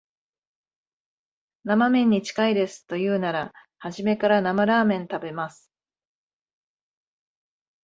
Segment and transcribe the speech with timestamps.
[1.63, 5.71] 生めんに近いですと言うなら、初めから生ラーメン食べます